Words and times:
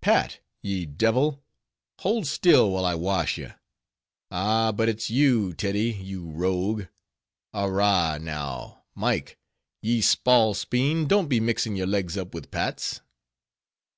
"Pat, 0.00 0.40
ye 0.62 0.86
divil, 0.86 1.44
hould 2.00 2.26
still 2.26 2.70
while 2.70 2.86
I 2.86 2.94
wash 2.94 3.36
ye. 3.36 3.48
Ah! 4.30 4.72
but 4.72 4.88
it's 4.88 5.10
you, 5.10 5.52
Teddy, 5.52 5.90
you 6.02 6.24
rogue. 6.30 6.86
Arrah, 7.52 8.16
now, 8.18 8.84
Mike, 8.94 9.38
ye 9.82 10.00
spalpeen, 10.00 11.06
don't 11.06 11.28
be 11.28 11.38
mixing 11.38 11.76
your 11.76 11.86
legs 11.86 12.16
up 12.16 12.32
with 12.32 12.50
Pat's." 12.50 13.02